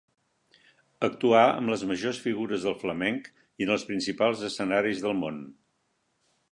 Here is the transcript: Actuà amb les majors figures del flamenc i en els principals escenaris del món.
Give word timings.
Actuà 1.07 1.41
amb 1.49 1.73
les 1.73 1.83
majors 1.91 2.21
figures 2.25 2.65
del 2.69 2.77
flamenc 2.85 3.31
i 3.35 3.69
en 3.69 3.75
els 3.77 3.87
principals 3.93 4.43
escenaris 4.51 5.05
del 5.07 5.19
món. 5.25 5.41